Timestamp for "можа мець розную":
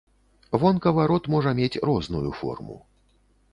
1.35-2.29